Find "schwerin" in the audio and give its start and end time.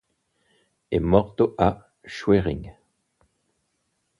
2.01-2.75